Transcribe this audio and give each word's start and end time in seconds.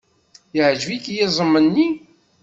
Yeɛjeb-ik 0.55 1.05
yiẓem-nni? 1.15 1.87